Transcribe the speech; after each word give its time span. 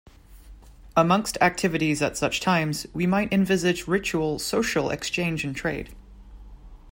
Amongst 0.95 1.37
activities 1.41 2.01
at 2.01 2.17
such 2.17 2.39
times, 2.39 2.87
we 2.91 3.05
might 3.05 3.31
envisage 3.31 3.87
ritual, 3.87 4.39
social 4.39 4.89
exchange 4.89 5.43
and 5.43 5.55
trade. 5.55 5.95